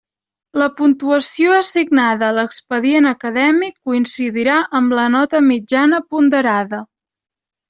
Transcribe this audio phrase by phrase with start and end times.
[0.59, 6.83] La puntuació assignada a l'expedient acadèmic coincidirà amb la nota mitjana ponderada.